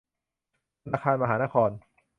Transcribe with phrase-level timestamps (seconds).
[0.83, 1.69] ธนาคารมหานคร